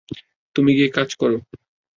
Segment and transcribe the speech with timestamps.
[0.55, 1.37] তুমি গিয়ে কাজ করো।